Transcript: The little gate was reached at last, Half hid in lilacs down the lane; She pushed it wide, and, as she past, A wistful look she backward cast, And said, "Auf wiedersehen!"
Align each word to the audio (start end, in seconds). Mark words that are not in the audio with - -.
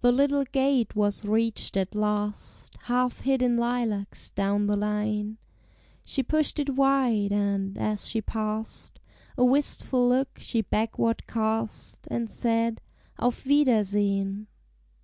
The 0.00 0.12
little 0.12 0.44
gate 0.44 0.94
was 0.94 1.24
reached 1.24 1.76
at 1.76 1.96
last, 1.96 2.76
Half 2.82 3.22
hid 3.22 3.42
in 3.42 3.56
lilacs 3.56 4.30
down 4.30 4.68
the 4.68 4.76
lane; 4.76 5.38
She 6.04 6.22
pushed 6.22 6.60
it 6.60 6.76
wide, 6.76 7.32
and, 7.32 7.76
as 7.76 8.06
she 8.06 8.22
past, 8.22 9.00
A 9.36 9.44
wistful 9.44 10.08
look 10.08 10.38
she 10.38 10.60
backward 10.62 11.26
cast, 11.26 12.06
And 12.08 12.30
said, 12.30 12.80
"Auf 13.18 13.44
wiedersehen!" 13.44 14.46